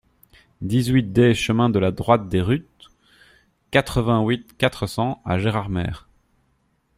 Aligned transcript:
dix-huit 0.61 1.13
D 1.13 1.35
chemin 1.35 1.69
de 1.69 1.77
la 1.77 1.91
Droite 1.91 2.27
des 2.27 2.41
Rupts, 2.41 2.87
quatre-vingt-huit, 3.69 4.57
quatre 4.57 4.87
cents 4.87 5.21
à 5.25 5.37
Gérardmer 5.37 5.91